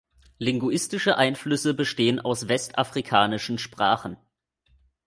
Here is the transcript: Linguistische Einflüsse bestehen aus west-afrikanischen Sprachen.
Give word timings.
Linguistische 0.39 1.15
Einflüsse 1.15 1.75
bestehen 1.75 2.19
aus 2.19 2.47
west-afrikanischen 2.47 3.59
Sprachen. 3.59 4.17